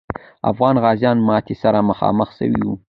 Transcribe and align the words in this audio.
افغاني 0.51 0.79
غازیان 0.85 1.17
ماتي 1.27 1.55
سره 1.63 1.79
مخامخ 1.89 2.29
سوي 2.39 2.61
وو. 2.65 2.73